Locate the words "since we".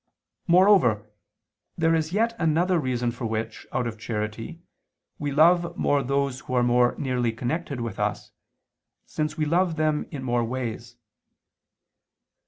9.05-9.45